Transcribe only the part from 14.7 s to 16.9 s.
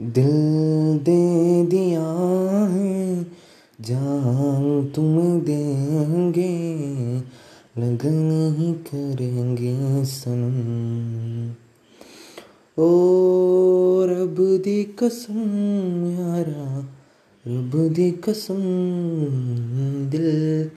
कसम, यारा,